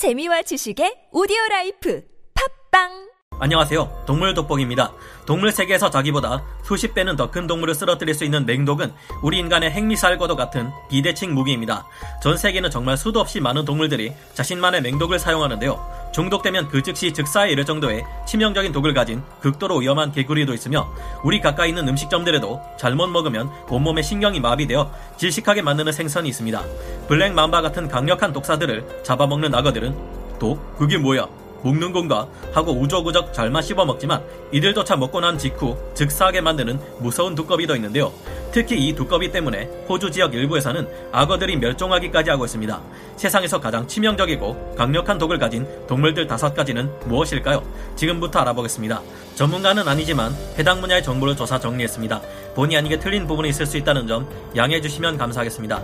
[0.00, 2.00] 재미와 지식의 오디오 라이프.
[2.32, 3.09] 팟빵
[3.42, 4.02] 안녕하세요.
[4.04, 4.92] 동물 돋보기입니다.
[5.24, 10.36] 동물 세계에서 자기보다 수십 배는 더 큰 동물을 쓰러뜨릴 수 있는 맹독은 우리 인간의 핵미사일과도
[10.36, 11.86] 같은 비대칭 무기입니다.
[12.22, 16.10] 전 세계는 정말 수도 없이 많은 동물들이 자신만의 맹독을 사용하는데요.
[16.12, 20.92] 중독되면 그 즉시 즉사에 이를 정도의 치명적인 독을 가진 극도로 위험한 개구리도 있으며
[21.24, 26.62] 우리 가까이 있는 음식점들에도 잘못 먹으면 온몸에 신경이 마비되어 질식하게 만드는 생선이 있습니다.
[27.08, 29.96] 블랙 맘바 같은 강력한 독사들을 잡아먹는 악어들은
[30.38, 30.76] 독?
[30.76, 31.26] 그게 뭐야?
[31.62, 32.26] 먹는 건가?
[32.52, 34.22] 하고 우적우적 잘만 씹어 먹지만
[34.52, 38.12] 이들조차 먹고 난 직후 즉사하게 만드는 무서운 두꺼비도 있는데요.
[38.52, 42.80] 특히 이 두꺼비 때문에 호주 지역 일부에서는 악어들이 멸종하기까지 하고 있습니다.
[43.16, 47.62] 세상에서 가장 치명적이고 강력한 독을 가진 동물들 다섯 가지는 무엇일까요?
[47.94, 49.00] 지금부터 알아보겠습니다.
[49.36, 52.20] 전문가는 아니지만 해당 분야의 정보를 조사 정리했습니다.
[52.54, 55.80] 본의 아니게 틀린 부분이 있을 수 있다는 점 양해해 주시면 감사하겠습니다.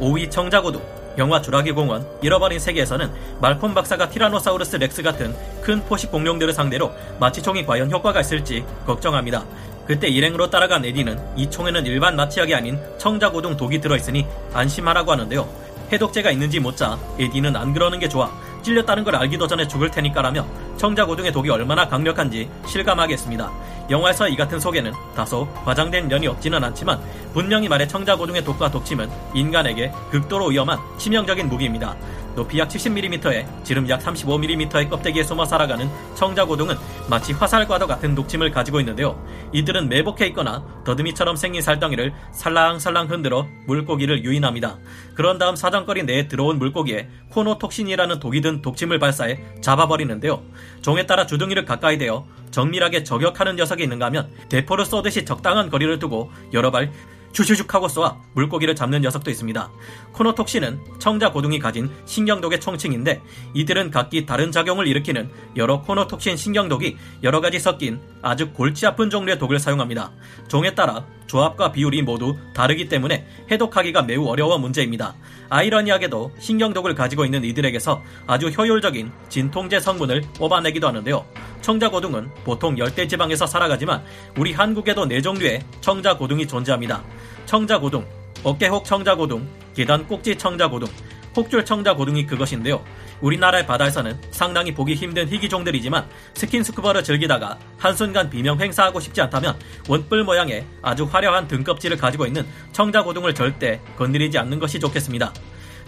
[0.00, 3.10] 5위 청자고둥 영화 주라기 공원 잃어버린 세계에서는
[3.40, 9.44] 말콤 박사가 티라노사우루스 렉스 같은 큰 포식 공룡들을 상대로 마취총이 과연 효과가 있을지 걱정합니다.
[9.86, 15.46] 그때 일행으로 따라간 에디는 이 총에는 일반 마취약이 아닌 청자고동 독이 들어있으니 안심하라고 하는데요.
[15.92, 18.30] 해독제가 있는지 묻자 에디는 안 그러는 게 좋아.
[18.62, 20.46] 찔렸다는 걸 알기도 전에 죽을 테니까라며
[20.78, 23.52] 청자고둥의 독이 얼마나 강력한지 실감하게 했습니다.
[23.90, 27.00] 영화에서 이 같은 소개는 다소 과장된 면이 없지는 않지만
[27.32, 31.94] 분명히 말해 청자고등의 독과 독침은 인간에게 극도로 위험한 치명적인 무기입니다.
[32.34, 36.76] 높이 약 70mm에 지름 약 35mm의 껍데기에 숨어 살아가는 청자고둥은
[37.08, 39.22] 마치 화살과도 같은 독침을 가지고 있는데요.
[39.52, 44.78] 이들은 매복해 있거나 더듬이처럼 생긴 살덩이를 살랑살랑 흔들어 물고기를 유인합니다.
[45.14, 50.42] 그런 다음 사정거리 내에 들어온 물고기에 코노톡신이라는 독이 든 독침을 발사해 잡아버리는데요.
[50.82, 56.30] 종에 따라 주둥이를 가까이 대어 정밀하게 저격하는 녀석이 있는가 하면 대포를 쏘듯이 적당한 거리를 두고
[56.52, 56.92] 여러 발
[57.34, 59.70] 슈슈슉하고 쏘아 물고기를 잡는 녀석도 있습니다.
[60.12, 63.20] 코노톡신은 청자 고둥이 가진 신경독의 총칭인데
[63.54, 69.38] 이들은 각기 다른 작용을 일으키는 여러 코노톡신 신경독이 여러 가지 섞인 아주 골치 아픈 종류의
[69.38, 70.12] 독을 사용합니다.
[70.48, 75.14] 종에 따라 조합과 비율이 모두 다르기 때문에 해독하기가 매우 어려워 문제입니다.
[75.48, 81.24] 아이러니하게도 신경독을 가지고 있는 이들에게서 아주 효율적인 진통제 성분을 뽑아내기도 하는데요.
[81.60, 84.04] 청자고둥은 보통 열대 지방에서 살아가지만
[84.36, 87.02] 우리 한국에도 네 종류의 청자고둥이 존재합니다.
[87.46, 88.06] 청자고둥,
[88.42, 90.88] 어깨혹 청자고둥, 계단 꼭지 청자고둥,
[91.34, 92.82] 폭줄 청자고둥이 그것인데요.
[93.20, 99.58] 우리나라의 바다에서는 상당히 보기 힘든 희귀종들이지만 스킨스쿠버를 즐기다가 한순간 비명횡사하고 싶지 않다면
[99.88, 105.32] 원뿔 모양의 아주 화려한 등껍질을 가지고 있는 청자고둥을 절대 건드리지 않는 것이 좋겠습니다.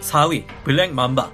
[0.01, 1.31] 4위 블랙 맘바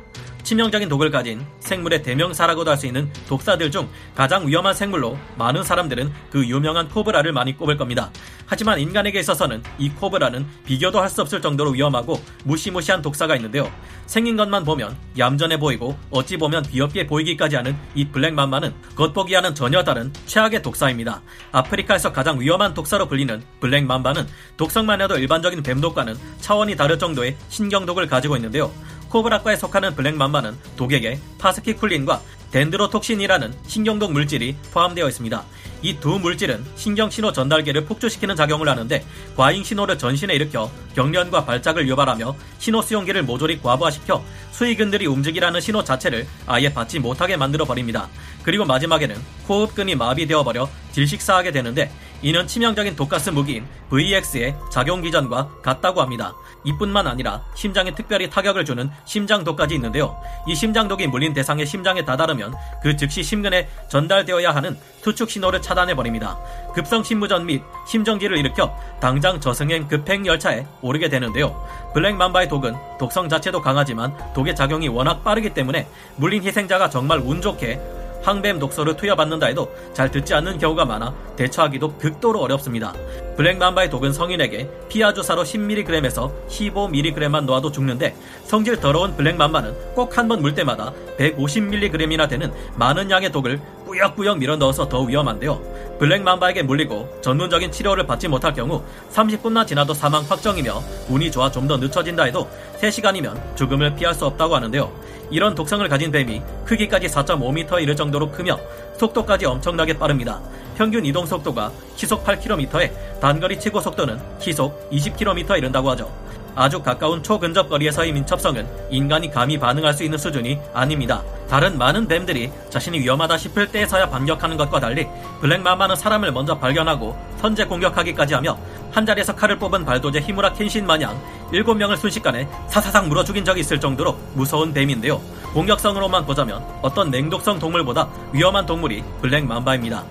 [0.53, 6.11] 치명적인 독을 가진 생물의 대명사라고도 할 수 있는 독사들 중 가장 위험한 생물로 많은 사람들은
[6.29, 8.11] 그 유명한 코브라를 많이 꼽을 겁니다.
[8.45, 13.71] 하지만 인간에게 있어서는 이 코브라는 비교도 할 수 없을 정도로 위험하고 무시무시한 독사가 있는데요.
[14.05, 20.11] 생긴 것만 보면 얌전해 보이고 어찌 보면 귀엽게 보이기까지 하는 이 블랙맘마는 겉보기와는 전혀 다른
[20.27, 21.21] 최악의 독사입니다.
[21.51, 24.27] 아프리카에서 가장 위험한 독사로 불리는 블랙맘바는
[24.57, 28.71] 독성만 해도 일반적인 뱀독과는 차원이 다를 정도의 신경독을 가지고 있는데요.
[29.13, 32.19] 코브라과에 속하는 블랙맘마는 독에게 파스키쿨린과
[32.49, 35.43] 덴드로톡신이라는 신경독 물질이 포함되어 있습니다.
[35.83, 41.87] 이 두 물질은 신경 신호 전달계를 폭주시키는 작용을 하는데 과잉 신호를 전신에 일으켜 경련과 발작을
[41.87, 48.09] 유발하며 신호 수용기를 모조리 과부하시켜 수의근들이 움직이라는 신호 자체를 아예 받지 못하게 만들어 버립니다.
[48.43, 49.15] 그리고 마지막에는
[49.47, 51.91] 호흡근이 마비되어 버려 질식사하게 되는데
[52.23, 56.33] 이는 치명적인 독가스 무기인 VX의 작용 기전과 같다고 합니다.
[56.63, 60.17] 이뿐만 아니라 심장에 특별히 타격을 주는 심장독까지 있는데요.
[60.47, 66.39] 이 심장독이 물린 대상의 심장에 다다르면 그 즉시 심근에 전달되어야 하는 수축 신호를 차단해 버립니다.
[66.73, 71.61] 급성 심부전 및 심정지를 일으켜 당장 저승행 급행 열차에 오르게 되는데요.
[71.93, 77.41] 블랙 맘바의 독은 독성 자체도 강하지만 독의 작용이 워낙 빠르기 때문에 물린 희생자가 정말 운
[77.41, 82.93] 좋게 항뱀독소를 투여받는다 해도 잘 듣지 않는 경우가 많아 대처하기도 극도로 어렵습니다.
[83.37, 90.41] 블랙맘바의 독은 성인에게 피하 주사로 10mg에서 15mg만 놓아도 죽는데 성질 더러운 블랙맘바는 꼭 한 번
[90.41, 95.61] 물 때마다 150mg이나 되는 많은 양의 독을 꾸역꾸역 밀어 넣어서 더 위험한데요.
[95.99, 101.77] 블랙맘바에게 물리고 전문적인 치료를 받지 못할 경우 30분만 지나도 사망 확정이며 운이 좋아 좀 더
[101.77, 102.49] 늦춰진다 해도
[102.81, 104.91] 3시간이면 죽음을 피할 수 없다고 하는데요.
[105.33, 108.59] 이런 독성을 가진 뱀이 크기까지 4.5m에 이를 정도로 크며
[108.97, 110.39] 속도까지 엄청나게 빠릅니다.
[110.77, 116.11] 평균 이동 속도가 시속 8km에 단거리 최고 속도는 시속 20km에 이른다고 하죠.
[116.55, 121.23] 아주 가까운 초근접 거리에서의 민첩성은 인간이 감히 반응할 수 있는 수준이 아닙니다.
[121.49, 125.07] 다른 많은 뱀들이 자신이 위험하다 싶을 때에서야 반격하는 것과 달리
[125.41, 128.57] 블랙마마는 사람을 먼저 발견하고 선제 공격하기까지 하며
[128.91, 131.19] 한 자리에서 칼을 뽑은 발도제 히무라 켄신 마냥
[131.51, 135.19] 7명을 순식간에 사사삭 물어 죽인 적이 있을 정도로 무서운 뱀인데요.
[135.53, 140.03] 공격성으로만 보자면 어떤 냉독성 동물보다 위험한 동물이 블랙 맘바입니다.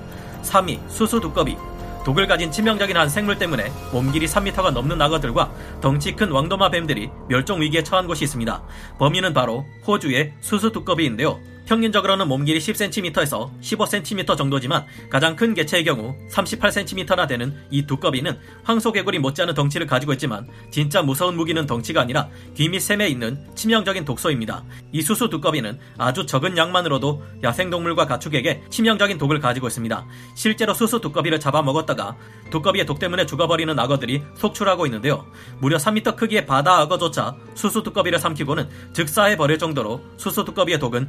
[0.43, 1.57] 3위 수수 두꺼비
[2.05, 7.61] 독을 가진 치명적인 한 생물 때문에 몸길이 3m가 넘는 악어들과 덩치 큰 왕도마 뱀들이 멸종
[7.61, 8.63] 위기에 처한 곳이 있습니다.
[8.99, 11.39] 범인은 바로 호주의 수수 두꺼비인데요.
[11.67, 19.55] 평균적으로는 몸길이 10cm에서 15cm 정도지만 가장 큰 개체의 경우 38cm나 되는 이 두꺼비는 황소개구리 못지않은
[19.55, 24.65] 덩치를 가지고 있지만 진짜 무서운 무기는 덩치가 아니라 귀 및 샘에 있는 치명적인 독소입니다.
[24.93, 30.07] 이 수수 두꺼비는 아주 적은 양만으로도 야생동물과 가축에게 치명적인 독을 가지고 있습니다.
[30.35, 32.17] 실제로 수수 두꺼비를 잡아먹었다가
[32.51, 35.27] 두꺼비의 독 때문에 죽어버리는 악어들이 속출하고 있는데요.
[35.59, 41.09] 무려 3m 크기의 바다 악어조차 수수 두꺼비를 삼키고는 즉사해 버릴 정도로 수수 두꺼비의 독은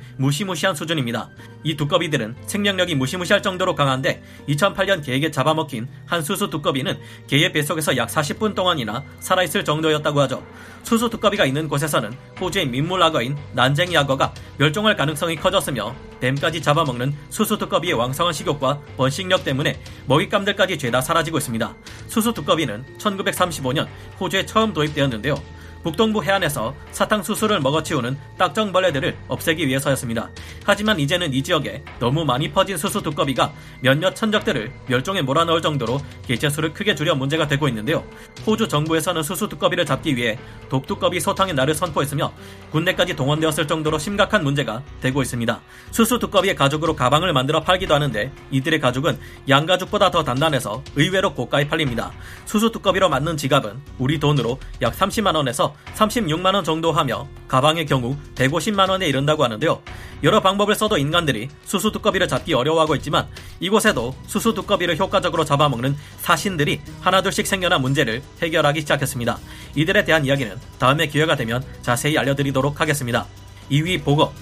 [0.53, 1.29] 무시무시한 수준입니다.
[1.63, 8.09] 이 두꺼비들은 생명력이 무시무시할 정도로 강한데 2008년 개에게 잡아먹힌 한 수수 두꺼비는 개의 뱃속에서 약
[8.09, 10.43] 40분 동안이나 살아있을 정도였다고 하죠.
[10.83, 17.57] 수수 두꺼비가 있는 곳에서는 호주의 민물 악어인 난쟁이 악어가 멸종할 가능성이 커졌으며 뱀까지 잡아먹는 수수
[17.57, 21.75] 두꺼비의 왕성한 식욕과 번식력 때문에 먹잇감들까지 죄다 사라지고 있습니다.
[22.07, 23.87] 수수 두꺼비는 1935년
[24.19, 25.35] 호주에 처음 도입되었는데요.
[25.83, 30.29] 북동부 해안에서 사탕수수를 먹어치우는 딱정벌레들을 없애기 위해서였습니다.
[30.65, 33.51] 하지만 이제는 이 지역에 너무 많이 퍼진 수수 두꺼비가
[33.81, 38.03] 몇몇 천적들을 멸종에 몰아넣을 정도로 개체수를 크게 줄여 문제가 되고 있는데요.
[38.47, 40.39] 호주 정부에서는 수수 두꺼비를 잡기 위해
[40.69, 42.33] 독두꺼비 소탕의 날을 선포했으며
[42.71, 45.61] 군대까지 동원되었을 정도로 심각한 문제가 되고 있습니다.
[45.91, 49.19] 수수 두꺼비의 가죽으로 가방을 만들어 팔기도 하는데 이들의 가죽은
[49.49, 52.11] 양가죽보다 더 단단해서 의외로 고가에 팔립니다.
[52.45, 59.07] 수수 두꺼비로 만든 지갑은 우리 돈으로 약 30만 원에서 36만원 정도 하며 가방의 경우 150만원에
[59.07, 59.81] 이른다고 하는데요.
[60.23, 63.27] 여러 방법을 써도 인간들이 수수 두꺼비를 잡기 어려워하고 있지만
[63.59, 69.37] 이곳에도 수수 두꺼비를 효과적으로 잡아먹는 사신들이 하나둘씩 생겨난 문제를 해결하기 시작했습니다.
[69.75, 73.25] 이들에 대한 이야기는 다음에 기회가 되면 자세히 알려드리도록 하겠습니다.
[73.69, 74.33] 2위 보거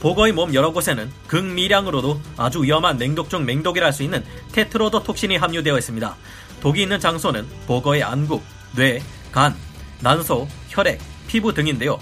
[0.00, 5.36] 보거의 몸 여러 곳에는 극미량으로도 아주 위험한 맹독 중 맹독이라 할 수 있는 테트로도 톡신이
[5.36, 6.16] 함유되어 있습니다.
[6.60, 8.40] 독이 있는 장소는 보거의 안구,
[8.74, 9.54] 뇌, 간,
[10.00, 11.98] 난소, 혈액, 피부 등인데요.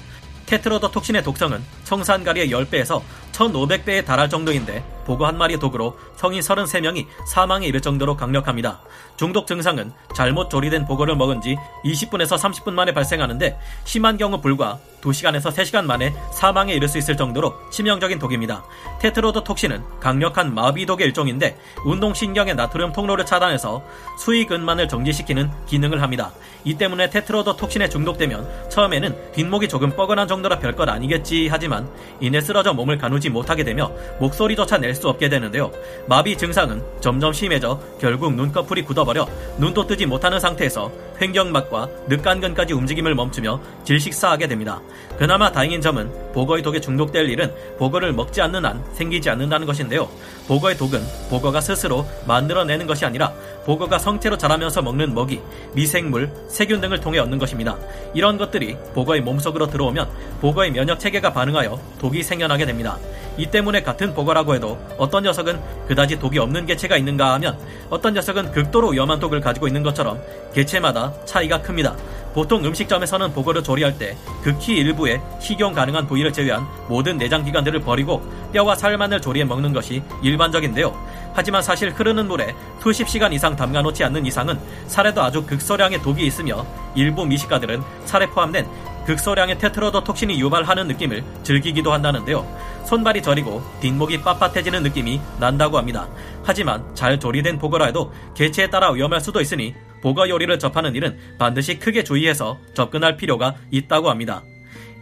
[0.46, 3.02] 테트로더 톡신의 독성은 청산가리의 10배에서
[3.32, 8.80] 1500배에 달할 정도인데 보고 한 마리의 독으로 성인 33명이 사망에 이를 정도로 강력합니다.
[9.16, 15.52] 중독 증상은 잘못 조리된 보고를 먹은 지 20분에서 30분 만에 발생하는데 심한 경우 불과 2시간에서
[15.52, 18.64] 3시간 만에 사망에 이를 수 있을 정도로 치명적인 독입니다.
[19.00, 23.82] 테트로도 톡신은 강력한 마비독의 일종인데 운동신경의 나트륨 통로를 차단해서
[24.18, 26.32] 수위근만을 정지시키는 기능을 합니다.
[26.64, 31.88] 이 때문에 테트로도 톡신에 중독되면 처음에는 뒷목이 조금 뻐근한 정도라 별것 아니겠지 하지만
[32.20, 35.70] 이내 쓰러져 몸을 가누지 못하게 되며 목소리조차 낼수 없게 되는데요.
[36.06, 39.26] 마비 증상은 점점 심해져 결국 눈꺼풀이 굳어버려
[39.58, 44.80] 눈도 뜨지 못하는 상태에서 횡격막과 늑간근까지 움직임을 멈추며 질식사하게 됩니다.
[45.16, 50.08] 그나마 다행인 점은 보거의 독에 중독될 일은 보거를 먹지 않는 한 생기지 않는다는 것인데요.
[50.48, 51.00] 보거의 독은
[51.30, 53.32] 보거가 스스로 만들어내는 것이 아니라
[53.64, 55.40] 보거가 성체로 자라면서 먹는 먹이,
[55.72, 57.76] 미생물, 세균 등을 통해 얻는 것입니다.
[58.12, 60.08] 이런 것들이 보거의 몸속으로 들어오면
[60.40, 62.98] 보거의 면역 체계가 반응하여 독이 생겨나게 됩니다.
[63.36, 67.58] 이 때문에 같은 보거라고 해도 어떤 녀석은 그다지 독이 없는 개체가 있는가 하면
[67.90, 70.20] 어떤 녀석은 극도로 위험한 독을 가지고 있는 것처럼
[70.52, 71.96] 개체마다 차이가 큽니다.
[72.32, 78.22] 보통 음식점에서는 보거를 조리할 때 극히 일부의 식용 가능한 부위를 제외한 모든 내장 기관들을 버리고
[78.52, 80.92] 뼈와 살만을 조리해 먹는 것이 일반적인데요.
[81.32, 84.58] 하지만 사실 흐르는 물에 수십 시간 이상 담가 놓지 않는 이상은
[84.88, 86.66] 살에도 아주 극소량의 독이 있으며
[86.96, 88.66] 일부 미식가들은 살에 포함된
[89.06, 92.46] 극소량의 테트로도 톡신이 유발하는 느낌을 즐기기도 한다는데요.
[92.84, 96.08] 손발이 저리고 뒷목이 빳빳해지는 느낌이 난다고 합니다.
[96.42, 101.78] 하지만 잘 조리된 보거라 해도 개체에 따라 위험할 수도 있으니 보거 요리를 접하는 일은 반드시
[101.78, 104.42] 크게 주의해서 접근할 필요가 있다고 합니다.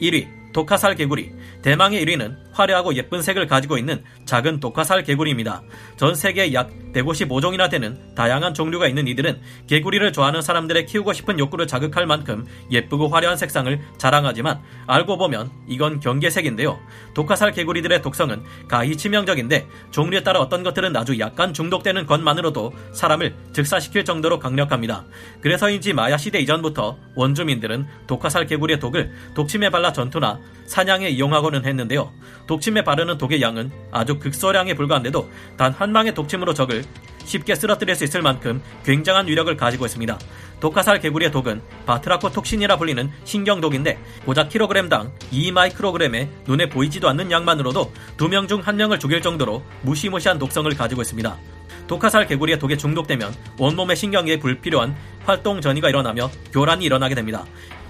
[0.01, 1.33] 1위 독화살 개구리.
[1.63, 5.63] 대망의 1위는 화려하고 예쁜 색을 가지고 있는 작은 독화살 개구리입니다.
[5.97, 11.67] 전 세계에 약 155종이나 되는 다양한 종류가 있는 이들은 개구리를 좋아하는 사람들의 키우고 싶은 욕구를
[11.67, 16.79] 자극할 만큼 예쁘고 화려한 색상을 자랑하지만 알고 보면 이건 경계색인데요.
[17.15, 24.05] 독화살 개구리들의 독성은 가히 치명적인데 종류에 따라 어떤 것들은 아주 약간 중독되는 것만으로도 사람을 즉사시킬
[24.05, 25.05] 정도로 강력합니다.
[25.41, 32.13] 그래서인지 마야 시대 이전부터 원주민들은 독화살 개구리의 독을 독침에 발라 전투나 사냥에 이용하고는 했는데요.
[32.47, 36.85] 독침에 바르는 독의 양은 아주 극소량에 불과한데도 단 한 방의 독침으로 적을
[37.25, 40.19] 쉽게 쓰러뜨릴 수 있을 만큼 굉장한 위력을 가지고 있습니다.
[40.61, 48.47] 독화살 개구리의 독은 바트라코톡신이라 불리는 신경독인데 고작 킬로그램당 2마이크로그램의 눈에 보이지도 않는 양만으로도 두 명
[48.49, 51.37] 중 한 명을 죽일 정도로 무시무시한 독성을 가지고 있습니다.
[51.87, 57.45] 독화살 개구리의 독에 중독되면 온몸의 신경에 불필요한 활동 전이가 일어나며 교란이 일어나게 됩니다.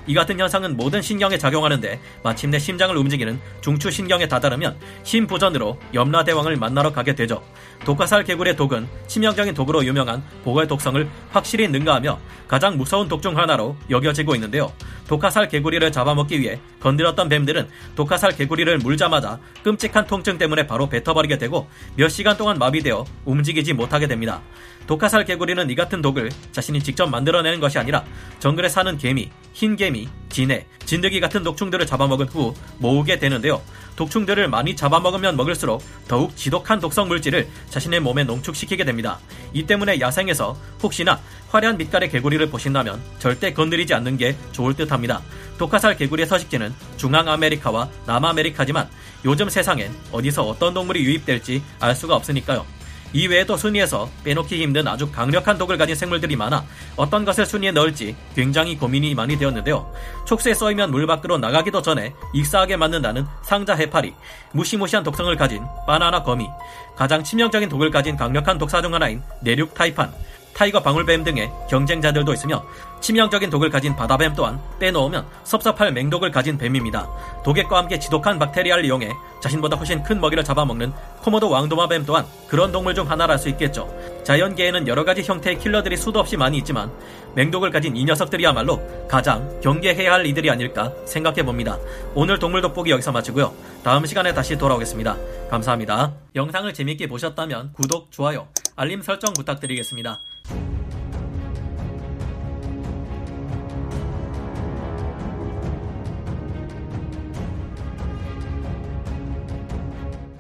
[0.07, 7.15] 이 같은 현상은 모든 신경에 작용하는데 마침내 심장을 움직이는 중추신경에 다다르면 심부전으로 염라대왕을 만나러 가게
[7.15, 7.43] 되죠.
[7.85, 12.19] 독화살 개구리의 독은 치명적인 독으로 유명한 보갈 독성을 확실히 능가하며
[12.49, 14.73] 가장 무서운 독 중 하나로 여겨지고 있는데요.
[15.13, 21.69] 독화살 개구리를 잡아먹기 위해 건드렸던 뱀들은 독화살 개구리를 물자마자 끔찍한 통증 때문에 바로 뱉어버리게 되고
[21.97, 24.41] 몇 시간 동안 마비되어 움직이지 못하게 됩니다.
[24.87, 28.07] 독화살 개구리는 이 같은 독을 자신이 직접 만들어내는 것이 아니라
[28.39, 33.63] 정글에 사는 개미, 흰개미, 진해, 진드기 같은 독충들을 잡아먹은 후 모으게 되는데요.
[33.97, 39.19] 독충들을 많이 잡아먹으면 먹을수록 더욱 지독한 독성 물질을 자신의 몸에 농축시키게 됩니다.
[39.55, 41.19] 이 때문에 야생에서 혹시나
[41.49, 45.23] 화려한 빛깔의 개구리를 보신다면 절대 건드리지 않는 게 좋을 듯 합니다.
[45.57, 48.87] 독화살 개구리의 서식지는 중앙아메리카와 남아메리카지만
[49.25, 52.67] 요즘 세상엔 어디서 어떤 동물이 유입될지 알 수가 없으니까요.
[53.13, 56.65] 이외에도 순위에서 빼놓기 힘든 아주 강력한 독을 가진 생물들이 많아
[56.97, 59.93] 어떤 것을 순위에 넣을지 굉장히 고민이 많이 되었는데요.
[60.25, 64.15] 촉수에 쏘이면 물 밖으로 나가기도 전에 익사하게 만든다는 상자 해파리,
[64.53, 66.49] 무시무시한 독성을 가진 바나나 거미,
[66.97, 70.13] 가장 치명적인 독을 가진 강력한 독사 중 하나인 내륙 타이판,
[70.55, 72.65] 타이거 방울뱀 등의 경쟁자들도 있으며
[73.01, 77.09] 치명적인 독을 가진 바다뱀 또한 빼놓으면 섭섭할 맹독을 가진 뱀입니다.
[77.45, 80.93] 독액과 함께 지독한 박테리아를 이용해 자신보다 훨씬 큰 먹이를 잡아먹는
[81.23, 83.93] 코모도 왕도마뱀 또한 그런 동물 중 하나라 할수 있겠죠.
[84.23, 86.93] 자연계에는 여러 가지 형태의 킬러들이 수도 없이 많이 있지만
[87.35, 91.79] 맹독을 가진 이 녀석들이야말로 가장 경계해야 할 이들이 아닐까 생각해 봅니다.
[92.15, 93.53] 오늘 동물 돋보기 여기서 마치고요.
[93.83, 95.17] 다음 시간에 다시 돌아오겠습니다.
[95.51, 96.13] 감사합니다.
[96.37, 100.21] 영상을 재밌게 보셨다면 구독, 좋아요, 알림 설정 부탁드리겠습니다.